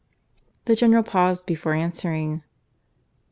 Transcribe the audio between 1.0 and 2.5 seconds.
paused before answering.